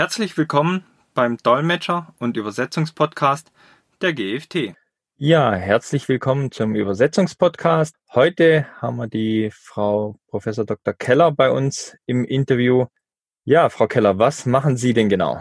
[0.00, 0.82] Herzlich willkommen
[1.12, 3.52] beim Dolmetscher- und Übersetzungspodcast
[4.00, 4.74] der GFT.
[5.18, 7.96] Ja, herzlich willkommen zum Übersetzungspodcast.
[8.14, 10.94] Heute haben wir die Frau Professor Dr.
[10.94, 12.86] Keller bei uns im Interview.
[13.44, 15.38] Ja, Frau Keller, was machen Sie denn genau?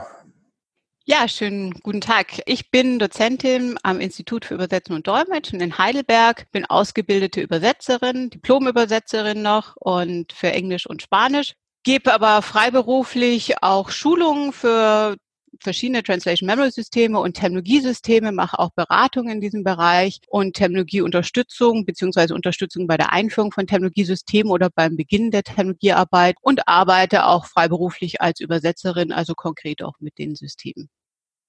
[1.06, 2.42] Ja, schönen guten Tag.
[2.46, 9.42] Ich bin Dozentin am Institut für Übersetzen und Dolmetschen in Heidelberg, bin ausgebildete Übersetzerin, Diplomübersetzerin
[9.42, 11.56] noch und für Englisch und Spanisch,
[11.90, 15.16] gebe aber freiberuflich auch Schulungen für
[15.60, 22.36] verschiedene Translation Memory Systeme und Terminologiesysteme, mache auch Beratung in diesem Bereich und Terminologieunterstützung beziehungsweise
[22.36, 28.22] Unterstützung bei der Einführung von Terminologiesystemen oder beim Beginn der Terminologiearbeit und arbeite auch freiberuflich
[28.22, 30.92] als Übersetzerin, also konkret auch mit den Systemen.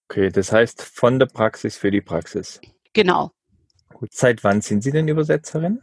[0.08, 2.62] Okay, das heißt von der Praxis für die Praxis.
[2.94, 3.30] Genau.
[3.92, 5.82] Gut, seit wann sind Sie denn Übersetzerin?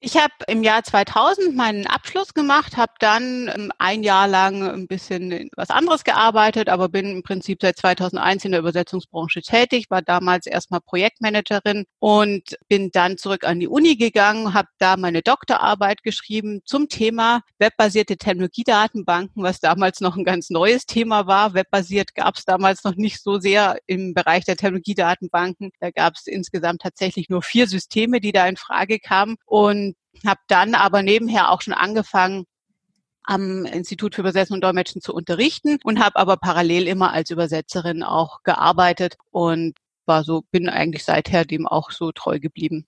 [0.00, 4.86] Ich habe im Jahr 2000 meinen Abschluss gemacht, habe dann ähm, ein Jahr lang ein
[4.86, 10.02] bisschen was anderes gearbeitet, aber bin im Prinzip seit 2001 in der Übersetzungsbranche tätig, war
[10.02, 16.02] damals erstmal Projektmanagerin und bin dann zurück an die Uni gegangen, habe da meine Doktorarbeit
[16.02, 21.54] geschrieben zum Thema webbasierte Technologiedatenbanken, was damals noch ein ganz neues Thema war.
[21.54, 25.70] Webbasiert gab es damals noch nicht so sehr im Bereich der Technologiedatenbanken.
[25.80, 30.40] Da gab es insgesamt tatsächlich nur vier Systeme, die da in Frage kamen und habe
[30.48, 32.46] dann aber nebenher auch schon angefangen,
[33.26, 38.02] am Institut für Übersetzen und Dolmetschen zu unterrichten und habe aber parallel immer als Übersetzerin
[38.02, 39.74] auch gearbeitet und
[40.06, 42.86] war so, bin eigentlich seither dem auch so treu geblieben.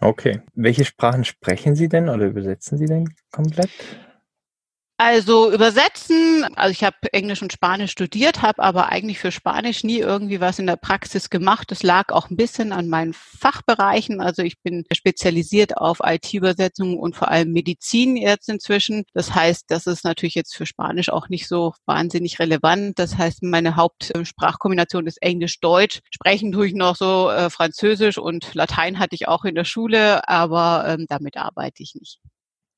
[0.00, 0.40] Okay.
[0.54, 3.70] Welche Sprachen sprechen Sie denn oder übersetzen Sie denn komplett?
[5.04, 9.98] Also übersetzen, also ich habe Englisch und Spanisch studiert, habe aber eigentlich für Spanisch nie
[9.98, 11.72] irgendwie was in der Praxis gemacht.
[11.72, 14.20] Das lag auch ein bisschen an meinen Fachbereichen.
[14.20, 19.02] Also ich bin spezialisiert auf IT-Übersetzung und vor allem Medizin jetzt inzwischen.
[19.12, 22.96] Das heißt, das ist natürlich jetzt für Spanisch auch nicht so wahnsinnig relevant.
[23.00, 25.98] Das heißt, meine Hauptsprachkombination ist Englisch-Deutsch.
[26.12, 30.28] Sprechen tue ich noch so äh, Französisch und Latein hatte ich auch in der Schule,
[30.28, 32.20] aber ähm, damit arbeite ich nicht.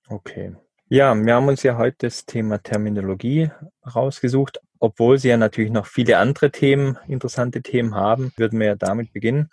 [0.08, 0.54] Okay.
[0.88, 3.50] Ja, wir haben uns ja heute das Thema Terminologie
[3.94, 4.60] rausgesucht.
[4.78, 9.14] Obwohl Sie ja natürlich noch viele andere Themen, interessante Themen haben, würden wir ja damit
[9.14, 9.50] beginnen.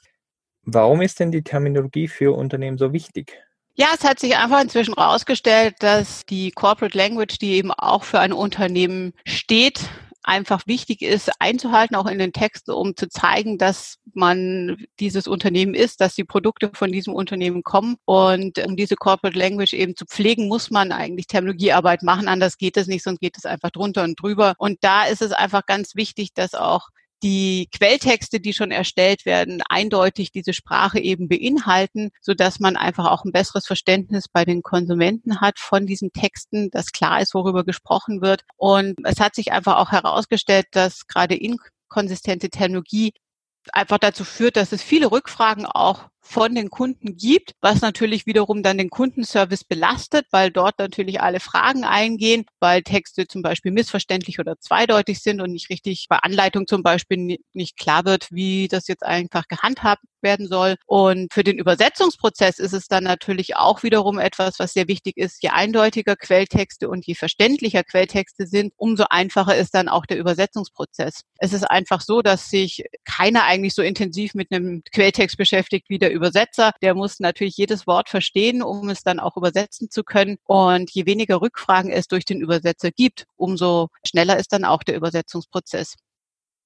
[0.64, 3.41] Warum ist denn die Terminologie für Unternehmen so wichtig?
[3.75, 8.20] Ja, es hat sich einfach inzwischen herausgestellt, dass die Corporate Language, die eben auch für
[8.20, 9.90] ein Unternehmen steht,
[10.31, 15.74] einfach wichtig ist, einzuhalten, auch in den Texten, um zu zeigen, dass man dieses Unternehmen
[15.74, 17.97] ist, dass die Produkte von diesem Unternehmen kommen.
[18.06, 22.30] Und um diese Corporate Language eben zu pflegen, muss man eigentlich Terminologiearbeit machen.
[22.30, 24.53] Anders geht es nicht, sonst geht es einfach drunter und drüber.
[24.58, 26.88] Und da ist es einfach ganz wichtig, dass auch
[27.24, 33.12] die Quelltexte, die schon erstellt werden, eindeutig diese Sprache eben beinhalten, so dass man einfach
[33.12, 37.64] auch ein besseres Verständnis bei den Konsumenten hat von diesen Texten, dass klar ist, worüber
[37.64, 38.44] gesprochen wird.
[38.58, 43.14] Und es hat sich einfach auch herausgestellt, dass gerade inkonsistente Terminologie
[43.74, 48.64] einfach dazu führt, dass es viele Rückfragen auch von den Kunden gibt, was natürlich wiederum
[48.64, 54.40] dann den Kundenservice belastet, weil dort natürlich alle Fragen eingehen, weil Texte zum Beispiel missverständlich
[54.40, 58.88] oder zweideutig sind und nicht richtig bei Anleitung zum Beispiel nicht klar wird, wie das
[58.88, 60.76] jetzt einfach gehandhabt werden soll.
[60.86, 65.42] Und für den Übersetzungsprozess ist es dann natürlich auch wiederum etwas, was sehr wichtig ist.
[65.42, 71.22] Je eindeutiger Quelltexte und je verständlicher Quelltexte sind, umso einfacher ist dann auch der Übersetzungsprozess.
[71.38, 76.00] Es ist einfach so, dass sich keiner eigentlich so intensiv mit einem Quelltext beschäftigt wie
[76.00, 76.73] der Übersetzer.
[76.81, 80.38] Der muss natürlich jedes Wort verstehen, um es dann auch übersetzen zu können.
[80.44, 84.95] Und je weniger Rückfragen es durch den Übersetzer gibt, umso schneller ist dann auch der
[84.95, 85.95] Übersetzungsprozess.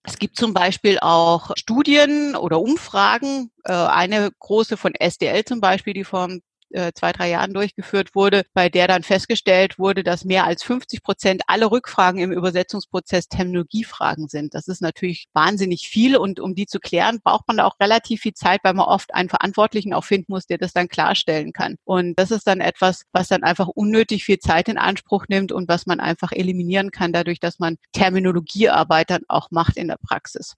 [0.03, 3.51] Es gibt zum Beispiel auch Studien oder Umfragen.
[3.63, 6.29] Äh, eine große von SDL zum Beispiel, die vor
[6.75, 11.03] äh, zwei, drei Jahren durchgeführt wurde, bei der dann festgestellt wurde, dass mehr als 50
[11.03, 14.53] Prozent aller Rückfragen im Übersetzungsprozess Terminologiefragen sind.
[14.53, 18.22] Das ist natürlich wahnsinnig viel und um die zu klären, braucht man da auch relativ
[18.22, 21.78] viel Zeit, weil man oft einen Verantwortlichen auch finden muss, der das dann klarstellen kann.
[21.86, 25.68] Und das ist dann etwas, was dann einfach unnötig viel Zeit in Anspruch nimmt und
[25.68, 30.56] was man einfach eliminieren kann, dadurch, dass man Terminologiearbeit dann auch macht in der Praxis.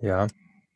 [0.00, 0.26] Ja,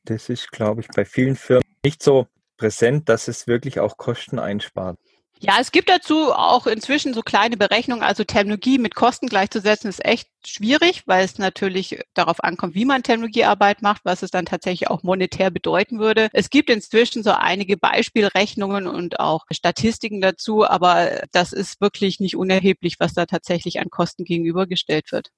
[0.05, 2.26] das ist, glaube ich, bei vielen Firmen nicht so
[2.56, 4.99] präsent, dass es wirklich auch Kosten einspart.
[5.38, 8.03] Ja, es gibt dazu auch inzwischen so kleine Berechnungen.
[8.03, 13.03] Also Terminologie mit Kosten gleichzusetzen ist echt schwierig, weil es natürlich darauf ankommt, wie man
[13.03, 16.29] Terminologiearbeit macht, was es dann tatsächlich auch monetär bedeuten würde.
[16.32, 22.37] Es gibt inzwischen so einige Beispielrechnungen und auch Statistiken dazu, aber das ist wirklich nicht
[22.37, 25.29] unerheblich, was da tatsächlich an Kosten gegenübergestellt wird.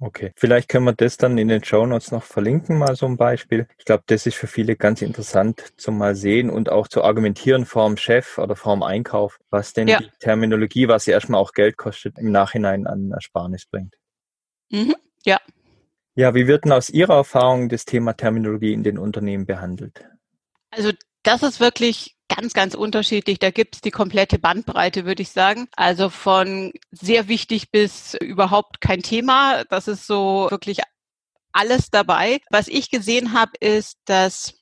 [0.00, 3.16] Okay, vielleicht können wir das dann in den Show Notes noch verlinken, mal so ein
[3.16, 3.68] Beispiel.
[3.78, 7.64] Ich glaube, das ist für viele ganz interessant zum mal sehen und auch zu argumentieren
[7.64, 9.98] vor dem Chef oder vor dem Einkauf, was denn ja.
[9.98, 13.94] die Terminologie, was ja erstmal auch Geld kostet, im Nachhinein an Ersparnis bringt.
[14.70, 14.96] Mhm.
[15.24, 15.40] Ja.
[16.16, 20.04] Ja, wie wird denn aus Ihrer Erfahrung das Thema Terminologie in den Unternehmen behandelt?
[20.70, 20.90] Also
[21.22, 23.38] das ist wirklich ganz, ganz unterschiedlich.
[23.38, 25.68] Da gibt es die komplette Bandbreite, würde ich sagen.
[25.76, 29.64] Also von sehr wichtig bis überhaupt kein Thema.
[29.64, 30.80] Das ist so wirklich
[31.52, 32.40] alles dabei.
[32.50, 34.54] Was ich gesehen habe, ist, dass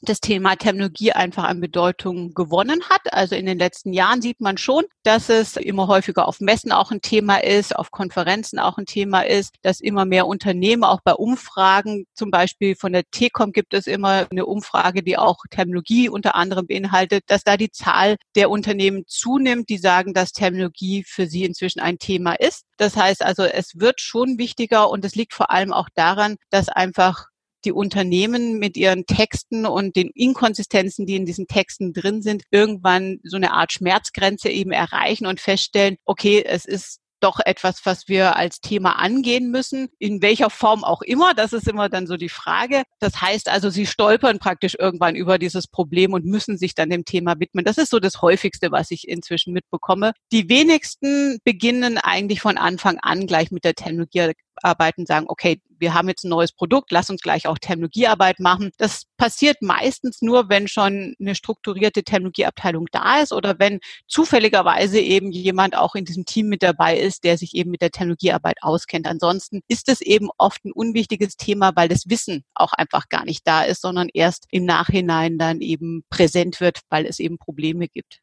[0.00, 3.12] das Thema Terminologie einfach an Bedeutung gewonnen hat.
[3.12, 6.90] Also in den letzten Jahren sieht man schon, dass es immer häufiger auf Messen auch
[6.90, 11.12] ein Thema ist, auf Konferenzen auch ein Thema ist, dass immer mehr Unternehmen auch bei
[11.12, 16.34] Umfragen, zum Beispiel von der T-Com gibt es immer eine Umfrage, die auch Terminologie unter
[16.34, 21.44] anderem beinhaltet, dass da die Zahl der Unternehmen zunimmt, die sagen, dass Terminologie für sie
[21.44, 22.64] inzwischen ein Thema ist.
[22.76, 26.68] Das heißt also, es wird schon wichtiger und es liegt vor allem auch daran, dass
[26.68, 27.26] einfach
[27.64, 33.18] die Unternehmen mit ihren Texten und den Inkonsistenzen, die in diesen Texten drin sind, irgendwann
[33.24, 38.36] so eine Art Schmerzgrenze eben erreichen und feststellen, okay, es ist doch etwas, was wir
[38.36, 41.34] als Thema angehen müssen, in welcher Form auch immer.
[41.34, 42.82] Das ist immer dann so die Frage.
[43.00, 47.04] Das heißt also, sie stolpern praktisch irgendwann über dieses Problem und müssen sich dann dem
[47.04, 47.64] Thema widmen.
[47.64, 50.12] Das ist so das häufigste, was ich inzwischen mitbekomme.
[50.32, 54.32] Die wenigsten beginnen eigentlich von Anfang an gleich mit der Technologie
[54.62, 58.72] arbeiten, sagen, okay, wir haben jetzt ein neues Produkt, lass uns gleich auch Technologiearbeit machen.
[58.78, 65.30] Das passiert meistens nur, wenn schon eine strukturierte Technologieabteilung da ist oder wenn zufälligerweise eben
[65.30, 69.06] jemand auch in diesem Team mit dabei ist, der sich eben mit der Technologiearbeit auskennt.
[69.06, 73.46] Ansonsten ist es eben oft ein unwichtiges Thema, weil das Wissen auch einfach gar nicht
[73.46, 78.20] da ist, sondern erst im Nachhinein dann eben präsent wird, weil es eben Probleme gibt.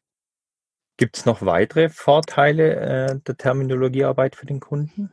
[0.98, 5.12] Gibt es noch weitere Vorteile äh, der Terminologiearbeit für den Kunden?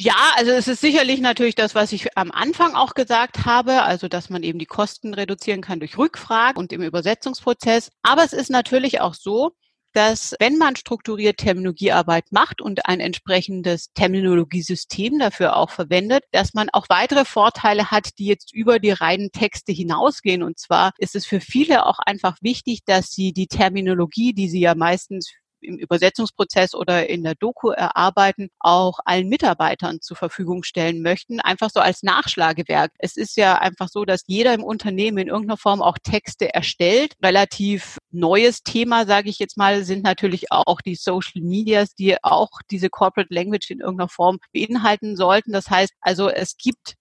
[0.00, 4.06] Ja, also es ist sicherlich natürlich das, was ich am Anfang auch gesagt habe, also
[4.06, 7.90] dass man eben die Kosten reduzieren kann durch Rückfragen und im Übersetzungsprozess.
[8.02, 9.50] Aber es ist natürlich auch so,
[9.94, 16.68] dass wenn man strukturiert Terminologiearbeit macht und ein entsprechendes Terminologiesystem dafür auch verwendet, dass man
[16.72, 20.44] auch weitere Vorteile hat, die jetzt über die reinen Texte hinausgehen.
[20.44, 24.60] Und zwar ist es für viele auch einfach wichtig, dass sie die Terminologie, die sie
[24.60, 31.02] ja meistens im Übersetzungsprozess oder in der Doku erarbeiten, auch allen Mitarbeitern zur Verfügung stellen
[31.02, 32.92] möchten, einfach so als Nachschlagewerk.
[32.98, 37.14] Es ist ja einfach so, dass jeder im Unternehmen in irgendeiner Form auch Texte erstellt.
[37.22, 42.50] Relativ neues Thema, sage ich jetzt mal, sind natürlich auch die Social Medias, die auch
[42.70, 45.52] diese Corporate Language in irgendeiner Form beinhalten sollten.
[45.52, 46.94] Das heißt also, es gibt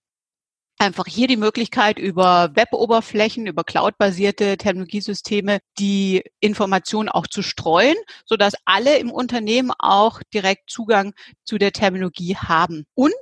[0.79, 7.95] einfach hier die Möglichkeit, über Web-Oberflächen, über cloud-basierte Technologiesysteme die Informationen auch zu streuen,
[8.25, 11.13] so dass alle im Unternehmen auch direkt Zugang
[11.43, 12.85] zu der Terminologie haben.
[12.93, 13.13] Und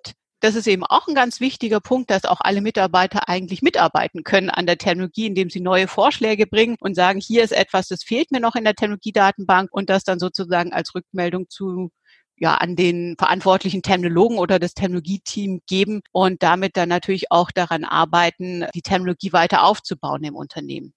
[0.41, 4.49] das ist eben auch ein ganz wichtiger Punkt, dass auch alle Mitarbeiter eigentlich mitarbeiten können
[4.49, 8.31] an der Technologie, indem sie neue Vorschläge bringen und sagen, hier ist etwas, das fehlt
[8.31, 11.89] mir noch in der Technologiedatenbank und das dann sozusagen als Rückmeldung zu
[12.37, 17.83] ja, an den verantwortlichen Terminologen oder das Terminologieteam geben und damit dann natürlich auch daran
[17.83, 20.93] arbeiten, die Terminologie weiter aufzubauen im Unternehmen.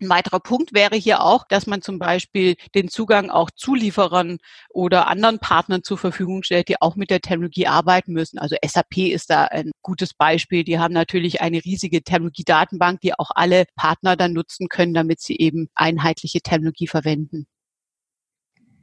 [0.00, 4.38] Ein weiterer Punkt wäre hier auch, dass man zum Beispiel den Zugang auch Zulieferern
[4.68, 8.38] oder anderen Partnern zur Verfügung stellt, die auch mit der Terminologie arbeiten müssen.
[8.38, 10.64] Also SAP ist da ein gutes Beispiel.
[10.64, 15.36] Die haben natürlich eine riesige Terminologie-Datenbank, die auch alle Partner dann nutzen können, damit sie
[15.36, 17.46] eben einheitliche Terminologie verwenden.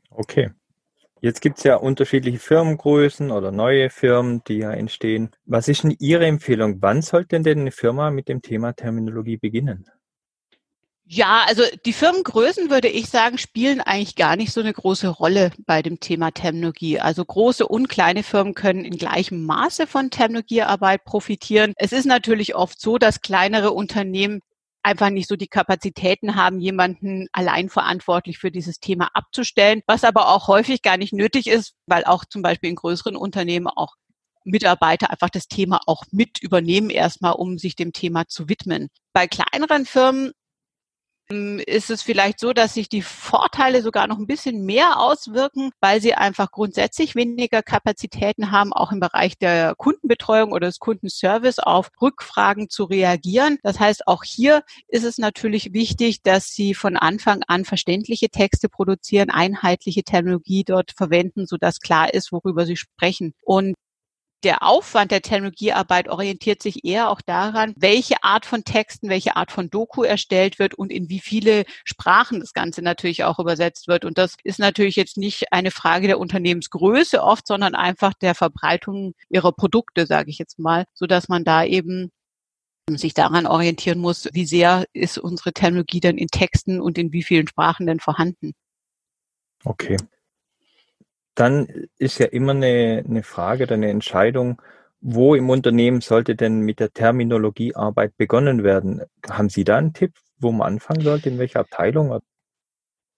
[0.10, 0.52] Okay.
[1.22, 5.32] Jetzt gibt es ja unterschiedliche Firmengrößen oder neue Firmen, die ja entstehen.
[5.46, 6.82] Was ist denn Ihre Empfehlung?
[6.82, 9.90] Wann sollte denn eine Firma mit dem Thema Terminologie beginnen?
[11.12, 15.52] Ja, also die Firmengrößen, würde ich sagen, spielen eigentlich gar nicht so eine große Rolle
[15.66, 17.00] bei dem Thema Terminologie.
[17.00, 21.74] Also große und kleine Firmen können in gleichem Maße von Terminologiearbeit profitieren.
[21.78, 24.42] Es ist natürlich oft so, dass kleinere Unternehmen
[24.90, 30.30] einfach nicht so die Kapazitäten haben, jemanden allein verantwortlich für dieses Thema abzustellen, was aber
[30.30, 33.94] auch häufig gar nicht nötig ist, weil auch zum Beispiel in größeren Unternehmen auch
[34.46, 38.88] Mitarbeiter einfach das Thema auch mit übernehmen erstmal, um sich dem Thema zu widmen.
[39.14, 40.32] Bei kleineren Firmen
[41.32, 46.02] ist es vielleicht so, dass sich die Vorteile sogar noch ein bisschen mehr auswirken, weil
[46.02, 51.92] sie einfach grundsätzlich weniger Kapazitäten haben, auch im Bereich der Kundenbetreuung oder des Kundenservice auf
[52.02, 53.60] Rückfragen zu reagieren.
[53.62, 58.68] Das heißt, auch hier ist es natürlich wichtig, dass sie von Anfang an verständliche Texte
[58.68, 63.36] produzieren, einheitliche Terminologie dort verwenden, sodass klar ist, worüber sie sprechen.
[63.44, 63.76] Und
[64.44, 69.52] der Aufwand der Technologiearbeit orientiert sich eher auch daran, welche Art von Texten, welche Art
[69.52, 74.06] von Doku erstellt wird und in wie viele Sprachen das Ganze natürlich auch übersetzt wird.
[74.06, 79.14] Und das ist natürlich jetzt nicht eine Frage der Unternehmensgröße oft, sondern einfach der Verbreitung
[79.30, 82.12] ihrer Produkte, sage ich jetzt mal, so dass man da eben
[82.90, 87.24] sich daran orientieren muss, wie sehr ist unsere Technologie dann in Texten und in wie
[87.24, 88.54] vielen Sprachen denn vorhanden.
[89.64, 89.98] Okay
[91.40, 94.62] dann ist ja immer eine, eine Frage oder eine Entscheidung,
[95.02, 99.02] wo im Unternehmen sollte denn mit der Terminologiearbeit begonnen werden?
[99.30, 102.20] Haben Sie da einen Tipp, wo man anfangen sollte, in welcher Abteilung?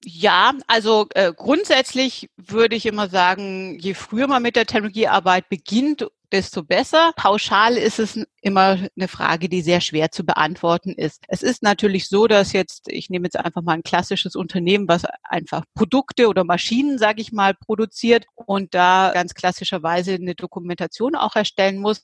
[0.04, 6.08] Ja, also äh, grundsätzlich würde ich immer sagen, je früher man mit der Technologiearbeit beginnt,
[6.32, 7.12] desto besser.
[7.16, 11.24] Pauschal ist es immer eine Frage, die sehr schwer zu beantworten ist.
[11.28, 15.04] Es ist natürlich so, dass jetzt, ich nehme jetzt einfach mal ein klassisches Unternehmen, was
[15.24, 21.36] einfach Produkte oder Maschinen, sage ich mal, produziert und da ganz klassischerweise eine Dokumentation auch
[21.36, 22.04] erstellen muss.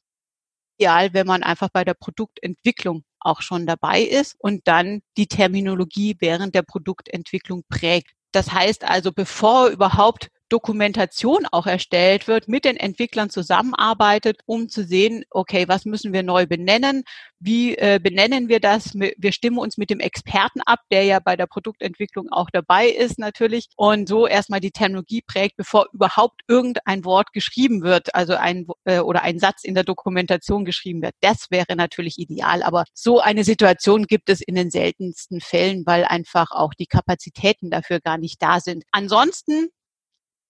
[0.80, 6.16] Ideal, wenn man einfach bei der Produktentwicklung auch schon dabei ist und dann die Terminologie
[6.20, 8.12] während der Produktentwicklung prägt.
[8.32, 14.84] Das heißt also, bevor überhaupt Dokumentation auch erstellt wird, mit den Entwicklern zusammenarbeitet, um zu
[14.84, 17.04] sehen, okay, was müssen wir neu benennen,
[17.40, 18.94] wie äh, benennen wir das?
[18.96, 23.20] Wir stimmen uns mit dem Experten ab, der ja bei der Produktentwicklung auch dabei ist
[23.20, 28.66] natürlich und so erstmal die Terminologie prägt, bevor überhaupt irgendein Wort geschrieben wird, also ein
[28.86, 31.14] äh, oder ein Satz in der Dokumentation geschrieben wird.
[31.22, 36.06] Das wäre natürlich ideal, aber so eine Situation gibt es in den seltensten Fällen, weil
[36.06, 38.84] einfach auch die Kapazitäten dafür gar nicht da sind.
[38.92, 39.70] Ansonsten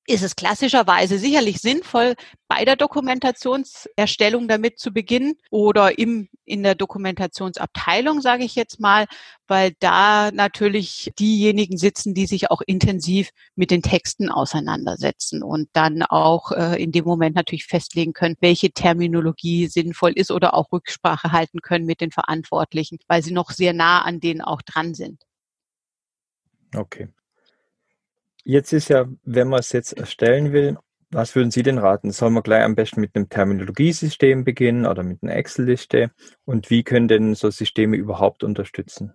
[0.08, 2.16] ist es klassischerweise sicherlich sinnvoll,
[2.48, 9.06] bei der Dokumentationserstellung damit zu beginnen oder im, in der Dokumentationsabteilung, sage ich jetzt mal,
[9.48, 16.04] weil da natürlich diejenigen sitzen, die sich auch intensiv mit den Texten auseinandersetzen und dann
[16.04, 21.34] auch äh, in dem Moment natürlich festlegen können, welche Terminologie sinnvoll ist oder auch Rücksprache
[21.34, 25.22] halten können mit den Verantwortlichen, weil sie noch sehr nah an denen auch dran sind.
[26.74, 27.10] Okay.
[28.50, 30.78] Jetzt ist ja, wenn man es jetzt erstellen will,
[31.12, 32.12] was würden Sie denn raten?
[32.12, 36.12] Sollen wir gleich am besten mit einem Terminologiesystem beginnen oder mit einer Excel-Liste?
[36.46, 39.12] Und wie können denn so Systeme überhaupt unterstützen?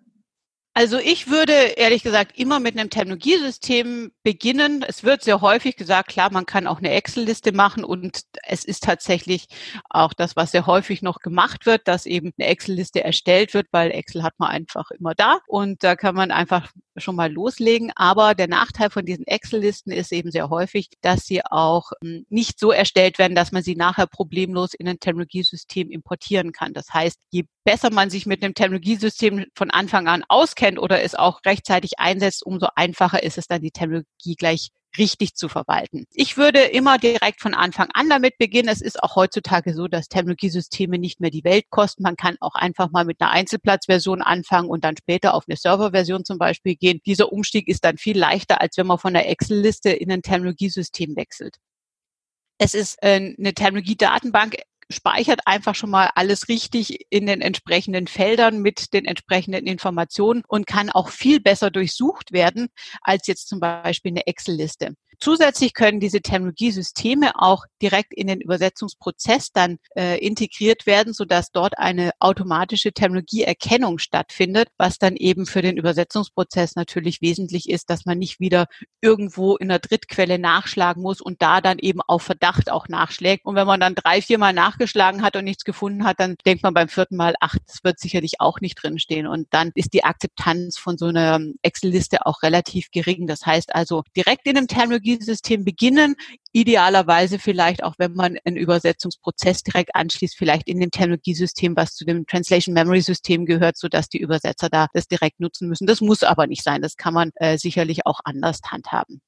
[0.74, 4.82] Also ich würde ehrlich gesagt immer mit einem Terminologiesystem beginnen.
[4.88, 8.82] Es wird sehr häufig gesagt, klar, man kann auch eine Excel-Liste machen und es ist
[8.84, 9.48] tatsächlich
[9.90, 13.90] auch das, was sehr häufig noch gemacht wird, dass eben eine Excel-Liste erstellt wird, weil
[13.90, 17.92] Excel hat man einfach immer da und da kann man einfach schon mal loslegen.
[17.94, 22.58] Aber der Nachteil von diesen Excel-Listen ist eben sehr häufig, dass sie auch hm, nicht
[22.58, 26.72] so erstellt werden, dass man sie nachher problemlos in ein Technologiesystem importieren kann.
[26.72, 31.14] Das heißt, je besser man sich mit einem Technologiesystem von Anfang an auskennt oder es
[31.14, 36.04] auch rechtzeitig einsetzt, umso einfacher ist es dann, die Technologie gleich richtig zu verwalten.
[36.12, 38.68] Ich würde immer direkt von Anfang an damit beginnen.
[38.68, 42.02] Es ist auch heutzutage so, dass Technologiesysteme nicht mehr die Welt kosten.
[42.02, 46.24] Man kann auch einfach mal mit einer Einzelplatzversion anfangen und dann später auf eine Serverversion
[46.24, 47.00] zum Beispiel gehen.
[47.06, 51.16] Dieser Umstieg ist dann viel leichter, als wenn man von der Excel-Liste in ein Technologiesystem
[51.16, 51.56] wechselt.
[52.58, 54.56] Es ist äh, eine Technologiedatenbank
[54.92, 60.66] speichert einfach schon mal alles richtig in den entsprechenden Feldern mit den entsprechenden Informationen und
[60.66, 62.68] kann auch viel besser durchsucht werden
[63.02, 64.94] als jetzt zum Beispiel eine Excel-Liste.
[65.22, 71.78] Zusätzlich können diese Terminologiesysteme auch direkt in den Übersetzungsprozess dann äh, integriert werden, sodass dort
[71.78, 78.18] eine automatische Terminologieerkennung stattfindet, was dann eben für den Übersetzungsprozess natürlich wesentlich ist, dass man
[78.18, 78.66] nicht wieder
[79.00, 83.44] irgendwo in der Drittquelle nachschlagen muss und da dann eben auf Verdacht auch nachschlägt.
[83.44, 86.74] Und wenn man dann drei, viermal nachgeschlagen hat und nichts gefunden hat, dann denkt man
[86.74, 89.28] beim vierten Mal, ach, das wird sicherlich auch nicht drinstehen.
[89.28, 93.28] Und dann ist die Akzeptanz von so einer Excel-Liste auch relativ gering.
[93.28, 96.16] Das heißt also direkt in einem Terminologie Technologiesystem beginnen,
[96.52, 102.04] idealerweise vielleicht auch, wenn man einen Übersetzungsprozess direkt anschließt, vielleicht in dem Technologiesystem, was zu
[102.04, 105.86] dem Translation Memory System gehört, so die Übersetzer da das direkt nutzen müssen.
[105.86, 106.82] Das muss aber nicht sein.
[106.82, 109.20] Das kann man äh, sicherlich auch anders handhaben.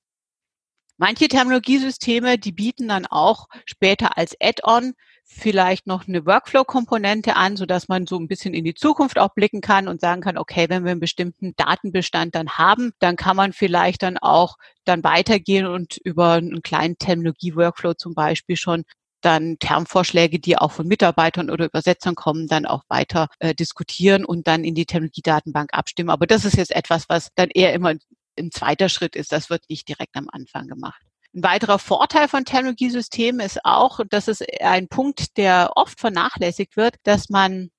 [0.97, 4.93] Manche Terminologiesysteme, die bieten dann auch später als Add-on
[5.25, 9.35] vielleicht noch eine Workflow-Komponente an, so dass man so ein bisschen in die Zukunft auch
[9.35, 13.37] blicken kann und sagen kann, okay, wenn wir einen bestimmten Datenbestand dann haben, dann kann
[13.37, 18.85] man vielleicht dann auch dann weitergehen und über einen kleinen Terminologie-Workflow zum Beispiel schon
[19.23, 24.47] dann Termvorschläge, die auch von Mitarbeitern oder Übersetzern kommen, dann auch weiter äh, diskutieren und
[24.47, 26.11] dann in die Technologiedatenbank abstimmen.
[26.11, 27.95] Aber das ist jetzt etwas, was dann eher immer
[28.39, 29.33] ein zweiter Schritt ist.
[29.33, 31.01] Das wird nicht direkt am Anfang gemacht.
[31.35, 36.95] Ein weiterer Vorteil von Technologiesystemen ist auch, dass es ein Punkt, der oft vernachlässigt wird,
[37.03, 37.71] dass man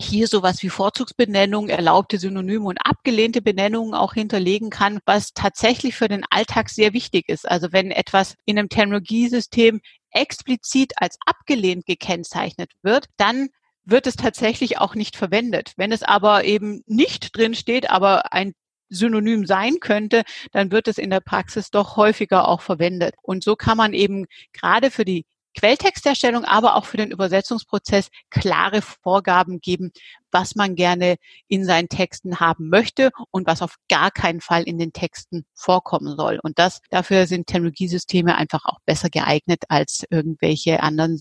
[0.00, 6.08] hier sowas wie Vorzugsbenennungen, erlaubte Synonyme und abgelehnte Benennungen auch hinterlegen kann, was tatsächlich für
[6.08, 7.46] den Alltag sehr wichtig ist.
[7.46, 13.50] Also wenn etwas in einem Technologiesystem explizit als abgelehnt gekennzeichnet wird, dann
[13.84, 15.74] wird es tatsächlich auch nicht verwendet.
[15.76, 18.54] Wenn es aber eben nicht drin steht, aber ein
[18.90, 23.14] synonym sein könnte, dann wird es in der Praxis doch häufiger auch verwendet.
[23.22, 25.24] Und so kann man eben gerade für die
[25.58, 29.90] Quelltexterstellung, aber auch für den Übersetzungsprozess klare Vorgaben geben,
[30.30, 31.16] was man gerne
[31.48, 36.16] in seinen Texten haben möchte und was auf gar keinen Fall in den Texten vorkommen
[36.16, 36.38] soll.
[36.42, 41.20] Und das, dafür sind Technologiesysteme einfach auch besser geeignet als irgendwelche anderen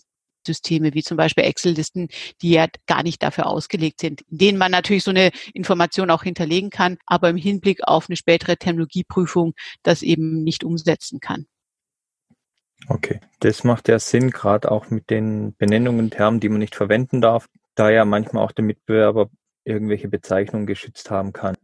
[0.50, 2.10] Spreadsheet-Systeme, wie zum Beispiel Excel-Listen,
[2.42, 6.24] die ja gar nicht dafür ausgelegt sind, in denen man natürlich so eine Information auch
[6.24, 9.54] hinterlegen kann, aber im Hinblick auf eine spätere Terminologieprüfung
[9.84, 11.46] das eben nicht umsetzen kann.
[12.88, 17.22] Okay, das macht ja Sinn, gerade auch mit den Benennungen Termen, die man nicht verwenden
[17.22, 19.30] darf, da ja manchmal auch der Mitbewerber
[19.66, 21.56] irgendwelche Bezeichnungen geschützt haben kann.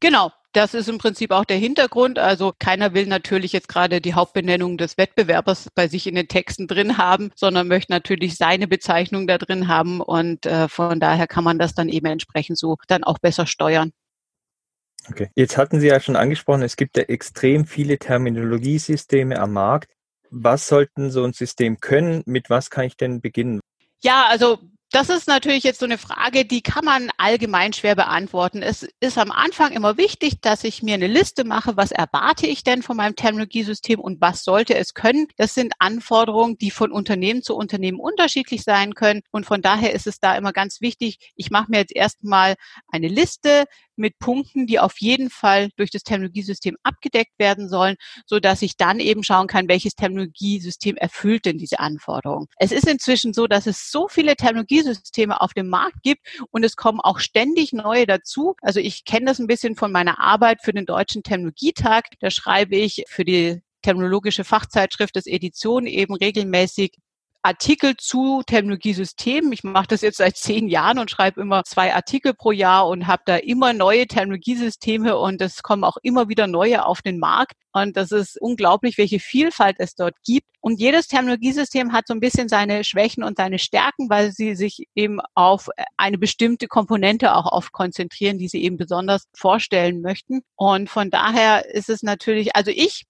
[0.00, 2.18] Genau, das ist im Prinzip auch der Hintergrund.
[2.18, 6.66] Also keiner will natürlich jetzt gerade die Hauptbenennung des Wettbewerbers bei sich in den Texten
[6.66, 10.00] drin haben, sondern möchte natürlich seine Bezeichnung da drin haben.
[10.00, 13.92] Und äh, von daher kann man das dann eben entsprechend so dann auch besser steuern.
[15.08, 15.30] Okay.
[15.34, 19.92] Jetzt hatten Sie ja schon angesprochen, es gibt ja extrem viele Terminologiesysteme am Markt.
[20.30, 22.22] Was sollten so ein System können?
[22.26, 23.60] Mit was kann ich denn beginnen?
[24.02, 24.58] Ja, also
[24.92, 28.60] das ist natürlich jetzt so eine Frage, die kann man allgemein schwer beantworten.
[28.60, 32.64] Es ist am Anfang immer wichtig, dass ich mir eine Liste mache, was erwarte ich
[32.64, 35.28] denn von meinem Terminologiesystem und was sollte es können.
[35.36, 39.22] Das sind Anforderungen, die von Unternehmen zu Unternehmen unterschiedlich sein können.
[39.30, 42.56] Und von daher ist es da immer ganz wichtig, ich mache mir jetzt erstmal
[42.88, 43.66] eine Liste
[43.96, 48.76] mit Punkten, die auf jeden Fall durch das Terminologiesystem abgedeckt werden sollen, so dass ich
[48.76, 52.46] dann eben schauen kann, welches Terminologiesystem erfüllt denn diese Anforderungen.
[52.58, 56.76] Es ist inzwischen so, dass es so viele Terminologiesysteme auf dem Markt gibt und es
[56.76, 58.54] kommen auch ständig neue dazu.
[58.62, 62.02] Also ich kenne das ein bisschen von meiner Arbeit für den Deutschen Terminologietag.
[62.20, 66.96] Da schreibe ich für die terminologische Fachzeitschrift des Edition eben regelmäßig
[67.42, 69.52] Artikel zu Terminologiesystemen.
[69.52, 73.06] Ich mache das jetzt seit zehn Jahren und schreibe immer zwei Artikel pro Jahr und
[73.06, 77.54] habe da immer neue Terminologiesysteme und es kommen auch immer wieder neue auf den Markt.
[77.72, 80.46] Und das ist unglaublich, welche Vielfalt es dort gibt.
[80.60, 84.88] Und jedes Terminologiesystem hat so ein bisschen seine Schwächen und seine Stärken, weil sie sich
[84.94, 90.42] eben auf eine bestimmte Komponente auch auf konzentrieren, die sie eben besonders vorstellen möchten.
[90.56, 93.04] Und von daher ist es natürlich, also ich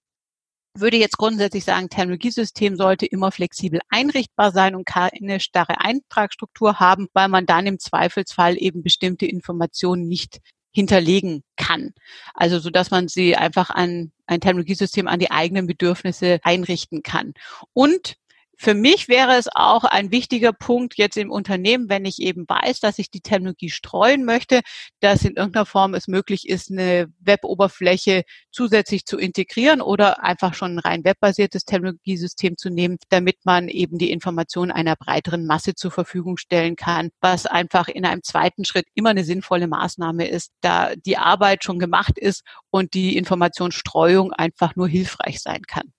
[0.73, 7.07] würde jetzt grundsätzlich sagen, Technologiesystem sollte immer flexibel einrichtbar sein und keine starre Eintragsstruktur haben,
[7.13, 10.39] weil man dann im Zweifelsfall eben bestimmte Informationen nicht
[10.73, 11.93] hinterlegen kann.
[12.33, 17.33] Also so dass man sie einfach an ein Technologiesystem an die eigenen Bedürfnisse einrichten kann.
[17.73, 18.15] Und
[18.61, 22.79] für mich wäre es auch ein wichtiger Punkt jetzt im Unternehmen, wenn ich eben weiß,
[22.79, 24.61] dass ich die Technologie streuen möchte,
[24.99, 28.21] dass in irgendeiner Form es möglich ist, eine Web-Oberfläche
[28.51, 33.97] zusätzlich zu integrieren oder einfach schon ein rein webbasiertes Technologiesystem zu nehmen, damit man eben
[33.97, 38.85] die Informationen einer breiteren Masse zur Verfügung stellen kann, was einfach in einem zweiten Schritt
[38.93, 44.75] immer eine sinnvolle Maßnahme ist, da die Arbeit schon gemacht ist und die Informationsstreuung einfach
[44.75, 45.91] nur hilfreich sein kann.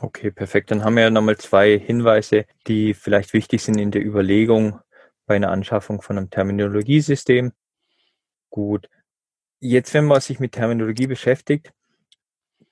[0.00, 0.70] Okay, perfekt.
[0.70, 4.80] Dann haben wir ja nochmal zwei Hinweise, die vielleicht wichtig sind in der Überlegung
[5.26, 7.52] bei einer Anschaffung von einem Terminologiesystem.
[8.50, 8.88] Gut.
[9.60, 11.72] Jetzt, wenn man sich mit Terminologie beschäftigt,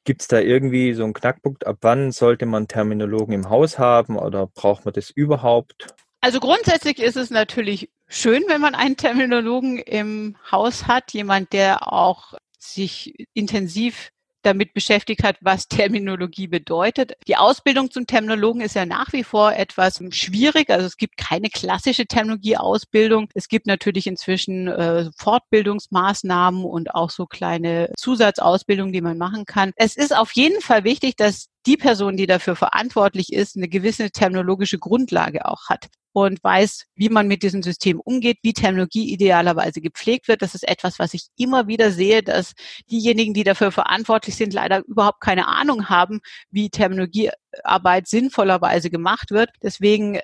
[0.04, 1.66] gibt es da irgendwie so einen Knackpunkt?
[1.66, 5.88] Ab wann sollte man Terminologen im Haus haben oder braucht man das überhaupt?
[6.20, 11.92] Also grundsätzlich ist es natürlich schön, wenn man einen Terminologen im Haus hat, jemand, der
[11.92, 14.12] auch sich intensiv
[14.46, 17.12] damit beschäftigt hat, was Terminologie bedeutet.
[17.26, 20.70] Die Ausbildung zum Terminologen ist ja nach wie vor etwas schwierig.
[20.70, 23.28] Also es gibt keine klassische Terminologieausbildung.
[23.34, 29.72] Es gibt natürlich inzwischen äh, Fortbildungsmaßnahmen und auch so kleine Zusatzausbildungen, die man machen kann.
[29.76, 34.10] Es ist auf jeden Fall wichtig, dass die Person, die dafür verantwortlich ist, eine gewisse
[34.10, 39.82] terminologische Grundlage auch hat und weiß, wie man mit diesem System umgeht, wie Terminologie idealerweise
[39.82, 40.40] gepflegt wird.
[40.40, 42.54] Das ist etwas, was ich immer wieder sehe, dass
[42.90, 49.50] diejenigen, die dafür verantwortlich sind, leider überhaupt keine Ahnung haben, wie Terminologiearbeit sinnvollerweise gemacht wird.
[49.62, 50.20] Deswegen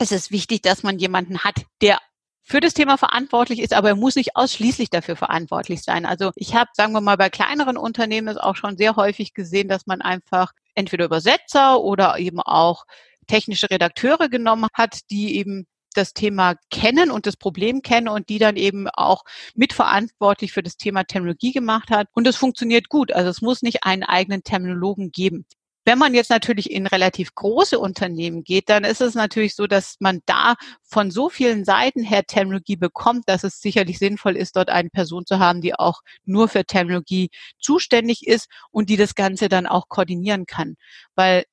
[0.00, 1.98] ist es wichtig, dass man jemanden hat, der
[2.48, 6.06] für das Thema verantwortlich ist, aber er muss nicht ausschließlich dafür verantwortlich sein.
[6.06, 9.68] Also ich habe, sagen wir mal, bei kleineren Unternehmen es auch schon sehr häufig gesehen,
[9.68, 12.84] dass man einfach entweder Übersetzer oder eben auch
[13.26, 18.38] technische Redakteure genommen hat, die eben das Thema kennen und das Problem kennen und die
[18.38, 22.08] dann eben auch mitverantwortlich für das Thema Terminologie gemacht hat.
[22.14, 23.12] Und es funktioniert gut.
[23.12, 25.44] Also es muss nicht einen eigenen Terminologen geben.
[25.88, 29.96] Wenn man jetzt natürlich in relativ große Unternehmen geht, dann ist es natürlich so, dass
[30.00, 34.68] man da von so vielen Seiten her Terminologie bekommt, dass es sicherlich sinnvoll ist, dort
[34.68, 39.48] eine Person zu haben, die auch nur für Terminologie zuständig ist und die das Ganze
[39.48, 40.76] dann auch koordinieren kann.
[41.14, 41.44] Weil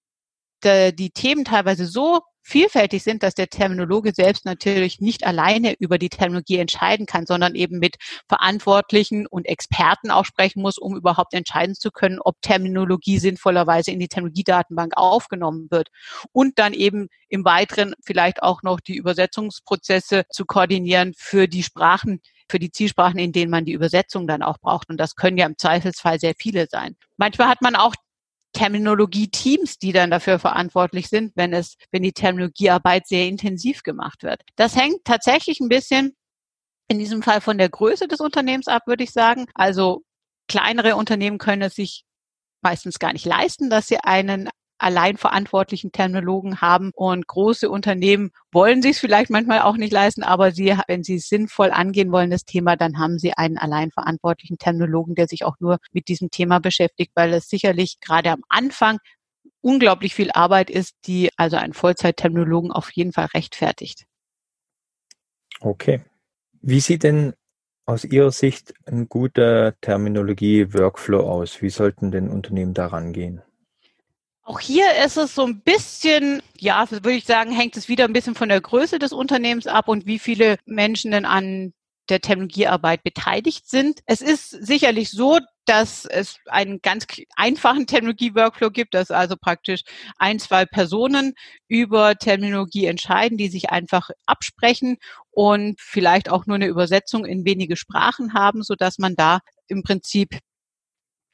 [0.65, 6.09] die Themen teilweise so vielfältig sind, dass der Terminologe selbst natürlich nicht alleine über die
[6.09, 7.95] Terminologie entscheiden kann, sondern eben mit
[8.29, 13.99] Verantwortlichen und Experten auch sprechen muss, um überhaupt entscheiden zu können, ob Terminologie sinnvollerweise in
[13.99, 15.89] die Terminologiedatenbank aufgenommen wird.
[16.31, 22.21] Und dann eben im Weiteren vielleicht auch noch die Übersetzungsprozesse zu koordinieren für die Sprachen,
[22.47, 24.89] für die Zielsprachen, in denen man die Übersetzung dann auch braucht.
[24.89, 26.95] Und das können ja im Zweifelsfall sehr viele sein.
[27.17, 27.95] Manchmal hat man auch
[28.55, 34.41] Terminologie-Teams, die dann dafür verantwortlich sind, wenn es, wenn die Terminologiearbeit sehr intensiv gemacht wird.
[34.55, 36.15] Das hängt tatsächlich ein bisschen
[36.87, 39.45] in diesem Fall von der Größe des Unternehmens ab, würde ich sagen.
[39.53, 40.03] Also
[40.47, 42.05] kleinere Unternehmen können es sich
[42.61, 48.81] meistens gar nicht leisten, dass sie einen allein verantwortlichen Terminologen haben und große Unternehmen wollen
[48.81, 52.45] sich es vielleicht manchmal auch nicht leisten, aber sie, wenn sie sinnvoll angehen wollen, das
[52.45, 56.59] Thema, dann haben sie einen allein verantwortlichen Terminologen, der sich auch nur mit diesem Thema
[56.59, 58.99] beschäftigt, weil es sicherlich gerade am Anfang
[59.61, 64.05] unglaublich viel Arbeit ist, die also einen Vollzeit-Terminologen auf jeden Fall rechtfertigt.
[65.59, 66.01] Okay.
[66.61, 67.33] Wie sieht denn
[67.85, 71.61] aus Ihrer Sicht ein guter Terminologie-Workflow aus?
[71.61, 73.41] Wie sollten denn Unternehmen daran gehen?
[74.47, 78.13] Auch hier ist es so ein bisschen, ja, würde ich sagen, hängt es wieder ein
[78.13, 81.73] bisschen von der Größe des Unternehmens ab und wie viele Menschen denn an
[82.09, 84.01] der Technologiearbeit beteiligt sind.
[84.05, 89.81] Es ist sicherlich so, dass es einen ganz einfachen Terminologie-Workflow gibt, dass also praktisch
[90.19, 91.33] ein, zwei Personen
[91.67, 94.97] über Terminologie entscheiden, die sich einfach absprechen
[95.31, 99.81] und vielleicht auch nur eine Übersetzung in wenige Sprachen haben, so dass man da im
[99.81, 100.37] Prinzip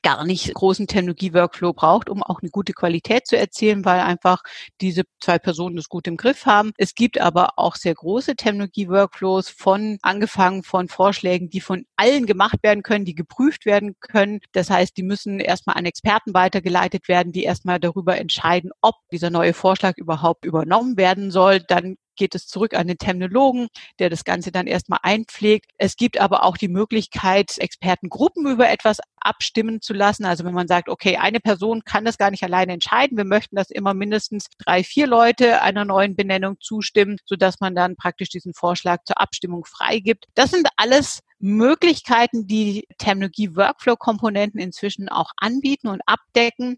[0.03, 4.41] gar nicht großen Technologie-Workflow braucht, um auch eine gute Qualität zu erzielen, weil einfach
[4.81, 6.71] diese zwei Personen das gut im Griff haben.
[6.77, 12.63] Es gibt aber auch sehr große Technologie-Workflows von angefangen von Vorschlägen, die von allen gemacht
[12.63, 14.39] werden können, die geprüft werden können.
[14.51, 19.29] Das heißt, die müssen erstmal an Experten weitergeleitet werden, die erstmal darüber entscheiden, ob dieser
[19.29, 21.59] neue Vorschlag überhaupt übernommen werden soll.
[21.59, 25.71] Dann geht es zurück an den Terminologen, der das Ganze dann erstmal einpflegt.
[25.79, 30.23] Es gibt aber auch die Möglichkeit, Expertengruppen über etwas abstimmen zu lassen.
[30.25, 33.55] Also wenn man sagt, okay, eine Person kann das gar nicht alleine entscheiden, wir möchten,
[33.55, 38.53] dass immer mindestens drei, vier Leute einer neuen Benennung zustimmen, sodass man dann praktisch diesen
[38.53, 40.27] Vorschlag zur Abstimmung freigibt.
[40.35, 46.77] Das sind alles Möglichkeiten, die Terminologie-Workflow-Komponenten inzwischen auch anbieten und abdecken.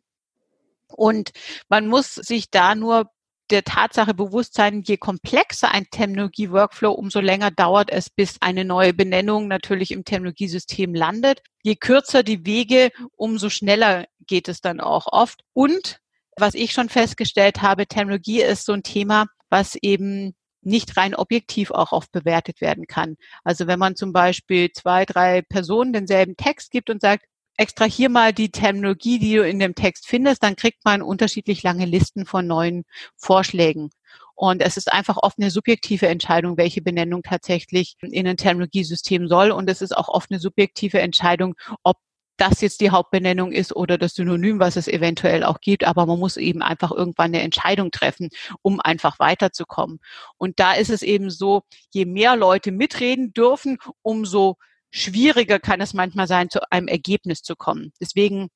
[0.88, 1.32] Und
[1.68, 3.10] man muss sich da nur
[3.54, 8.94] der Tatsache bewusst sein, je komplexer ein Terminologie-Workflow, umso länger dauert es, bis eine neue
[8.94, 11.42] Benennung natürlich im Terminologiesystem landet.
[11.62, 15.42] Je kürzer die Wege, umso schneller geht es dann auch oft.
[15.54, 16.00] Und
[16.36, 21.72] was ich schon festgestellt habe, Terminologie ist so ein Thema, was eben nicht rein objektiv
[21.72, 23.18] auch oft bewertet werden kann.
[23.44, 27.26] Also wenn man zum Beispiel zwei, drei Personen denselben Text gibt und sagt,
[27.58, 31.86] extrahier mal die Terminologie, die du in dem Text findest, dann kriegt man unterschiedlich lange
[31.86, 32.84] Listen von neuen
[33.16, 33.90] Vorschlägen.
[34.36, 39.52] Und es ist einfach oft eine subjektive Entscheidung, welche Benennung tatsächlich in ein Terminologiesystem soll.
[39.52, 41.98] Und es ist auch oft eine subjektive Entscheidung, ob
[42.38, 45.86] das jetzt die Hauptbenennung ist oder das Synonym, was es eventuell auch gibt.
[45.86, 48.30] Aber man muss eben einfach irgendwann eine Entscheidung treffen,
[48.64, 50.00] um einfach weiterzukommen.
[50.38, 51.62] Und da ist es eben so,
[51.92, 54.58] je mehr Leute mitreden dürfen, umso
[54.94, 57.92] schwieriger kann es manchmal sein, zu einem Ergebnis zu kommen.
[58.00, 58.50] Deswegen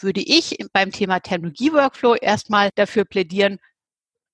[0.00, 3.58] würde ich beim Thema Technologie-Workflow erstmal dafür plädieren,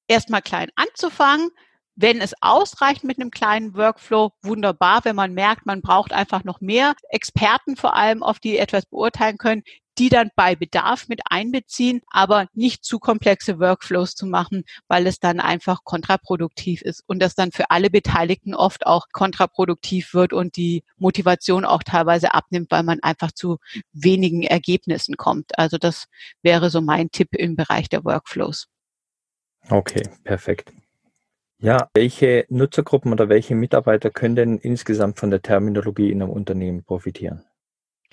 [0.08, 1.50] erstmal klein anzufangen,
[1.96, 5.04] wenn es ausreicht mit einem kleinen Workflow, wunderbar.
[5.04, 9.38] Wenn man merkt, man braucht einfach noch mehr Experten vor allem, auf die etwas beurteilen
[9.38, 9.62] können,
[9.98, 15.20] die dann bei Bedarf mit einbeziehen, aber nicht zu komplexe Workflows zu machen, weil es
[15.20, 20.56] dann einfach kontraproduktiv ist und das dann für alle Beteiligten oft auch kontraproduktiv wird und
[20.56, 23.56] die Motivation auch teilweise abnimmt, weil man einfach zu
[23.92, 25.58] wenigen Ergebnissen kommt.
[25.58, 26.06] Also das
[26.42, 28.68] wäre so mein Tipp im Bereich der Workflows.
[29.70, 30.72] Okay, perfekt.
[31.58, 36.84] Ja, welche Nutzergruppen oder welche Mitarbeiter können denn insgesamt von der Terminologie in einem Unternehmen
[36.84, 37.44] profitieren?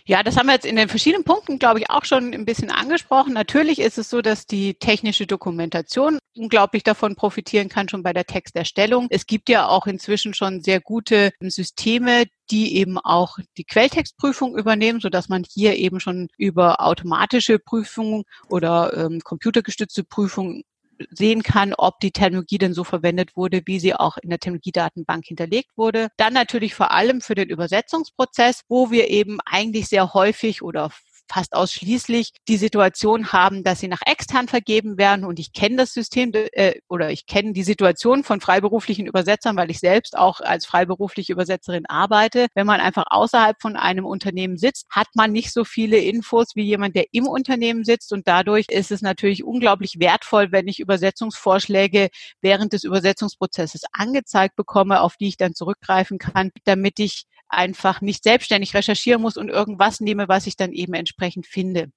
[0.06, 2.72] Ja, das haben wir jetzt in den verschiedenen Punkten, glaube ich, auch schon ein bisschen
[2.72, 3.34] angesprochen.
[3.34, 8.26] Natürlich ist es so, dass die technische Dokumentation unglaublich davon profitieren kann, schon bei der
[8.26, 9.08] Texterstellung.
[9.10, 15.00] Es gibt ja auch inzwischen schon sehr gute Systeme, die eben auch die Quelltextprüfung übernehmen,
[15.00, 20.64] so dass man hier eben schon über automatische Prüfungen oder ähm, computergestützte Prüfungen
[21.10, 25.26] sehen kann, ob die Technologie denn so verwendet wurde, wie sie auch in der Technologiedatenbank
[25.26, 26.10] hinterlegt wurde.
[26.18, 30.92] Dann natürlich vor allem für den Übersetzungsprozess, wo wir eben eigentlich sehr häufig oder
[31.30, 35.26] fast ausschließlich die Situation haben, dass sie nach extern vergeben werden.
[35.26, 39.72] Und ich kenne das System äh, oder ich kenne die Situation von freiberuflichen Übersetzern, weil
[39.72, 42.48] ich selbst auch als freiberufliche Übersetzerin arbeite.
[42.54, 46.64] Wenn man einfach außerhalb von einem Unternehmen sitzt, hat man nicht so viele Infos wie
[46.64, 48.14] jemand, der im Unternehmen sitzt.
[48.14, 52.10] Und dadurch ist es natürlich unglaublich wertvoll, wenn ich Übersetzungsvorschläge
[52.42, 58.24] während des Übersetzungsprozesses angezeigt bekomme, auf die ich dann zurückgreifen kann, damit ich einfach nicht
[58.24, 61.92] selbstständig recherchieren muss und irgendwas nehme, was ich dann eben entsprechend finde.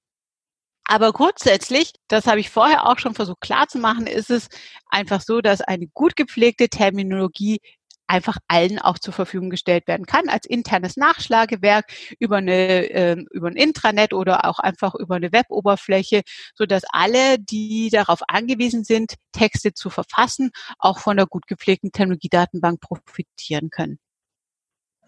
[0.89, 4.47] Aber grundsätzlich, das habe ich vorher auch schon versucht klarzumachen, ist es
[4.89, 7.59] einfach so, dass eine gut gepflegte Terminologie
[8.07, 11.85] einfach allen auch zur Verfügung gestellt werden kann als internes Nachschlagewerk
[12.19, 16.21] über eine äh, über ein Intranet oder auch einfach über eine Weboberfläche,
[16.55, 21.91] so dass alle, die darauf angewiesen sind, Texte zu verfassen, auch von der gut gepflegten
[21.91, 23.99] Technologiedatenbank profitieren können.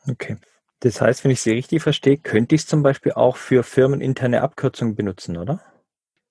[0.08, 0.38] Okay.
[0.82, 4.42] Das heißt, wenn ich Sie richtig verstehe, könnte ich es zum Beispiel auch für firmeninterne
[4.42, 5.62] Abkürzungen benutzen, oder?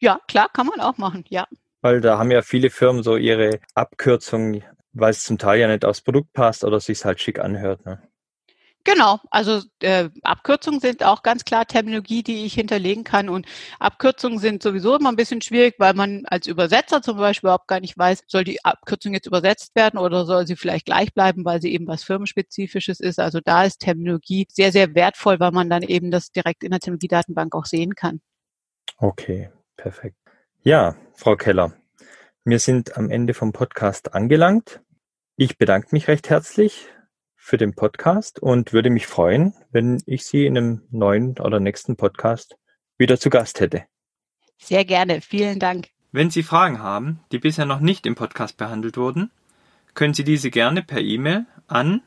[0.01, 1.47] Ja, klar, kann man auch machen, ja.
[1.81, 5.85] Weil da haben ja viele Firmen so ihre Abkürzungen, weil es zum Teil ja nicht
[5.85, 7.85] aufs Produkt passt oder sich halt schick anhört.
[7.85, 8.08] Ne?
[8.85, 13.29] Genau, also äh, Abkürzungen sind auch ganz klar Terminologie, die ich hinterlegen kann.
[13.29, 13.47] Und
[13.79, 17.81] Abkürzungen sind sowieso immer ein bisschen schwierig, weil man als Übersetzer zum Beispiel überhaupt gar
[17.81, 21.61] nicht weiß, soll die Abkürzung jetzt übersetzt werden oder soll sie vielleicht gleich bleiben, weil
[21.61, 23.19] sie eben was Firmenspezifisches ist.
[23.19, 26.81] Also da ist Terminologie sehr, sehr wertvoll, weil man dann eben das direkt in der
[26.81, 28.21] Terminologiedatenbank auch sehen kann.
[28.97, 30.17] Okay, perfekt.
[30.63, 31.75] Ja, Frau Keller,
[32.45, 34.81] wir sind am Ende vom Podcast angelangt.
[35.37, 36.89] Ich bedanke mich recht herzlich
[37.49, 41.97] für den Podcast und würde mich freuen, wenn ich Sie in einem neuen oder nächsten
[41.97, 42.59] Podcast
[42.99, 43.85] wieder zu Gast hätte.
[44.59, 45.23] Sehr gerne.
[45.23, 45.89] Vielen Dank.
[46.13, 49.31] Wenn Sie Fragen haben, die bisher noch nicht im Podcast behandelt wurden,
[49.95, 52.03] können Sie diese gerne per E-Mail an